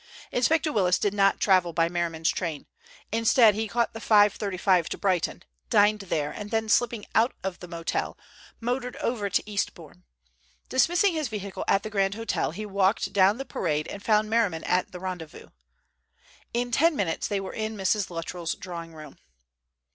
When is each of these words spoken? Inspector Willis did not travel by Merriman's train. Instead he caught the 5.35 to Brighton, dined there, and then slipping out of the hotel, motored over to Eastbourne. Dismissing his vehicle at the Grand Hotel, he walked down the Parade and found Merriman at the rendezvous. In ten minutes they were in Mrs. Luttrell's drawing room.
Inspector 0.31 0.71
Willis 0.73 0.97
did 0.97 1.13
not 1.13 1.39
travel 1.39 1.73
by 1.73 1.87
Merriman's 1.87 2.31
train. 2.31 2.65
Instead 3.11 3.53
he 3.53 3.67
caught 3.67 3.93
the 3.93 3.99
5.35 3.99 4.87
to 4.89 4.97
Brighton, 4.97 5.43
dined 5.69 5.99
there, 5.99 6.31
and 6.31 6.49
then 6.49 6.67
slipping 6.69 7.05
out 7.13 7.33
of 7.43 7.59
the 7.59 7.67
hotel, 7.67 8.17
motored 8.59 8.95
over 8.95 9.29
to 9.29 9.47
Eastbourne. 9.47 10.03
Dismissing 10.69 11.13
his 11.13 11.27
vehicle 11.27 11.63
at 11.67 11.83
the 11.83 11.91
Grand 11.91 12.15
Hotel, 12.15 12.49
he 12.49 12.65
walked 12.65 13.13
down 13.13 13.37
the 13.37 13.45
Parade 13.45 13.87
and 13.89 14.01
found 14.01 14.27
Merriman 14.27 14.63
at 14.63 14.91
the 14.91 14.99
rendezvous. 14.99 15.49
In 16.51 16.71
ten 16.71 16.95
minutes 16.95 17.27
they 17.27 17.39
were 17.39 17.53
in 17.53 17.77
Mrs. 17.77 18.09
Luttrell's 18.09 18.55
drawing 18.55 18.95
room. 18.95 19.19